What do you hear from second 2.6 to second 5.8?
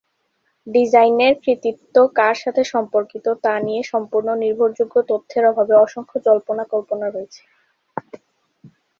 সম্পর্কিত তা নিয়ে সম্পূর্ণ নির্ভরযোগ্য তথ্যের অভাবে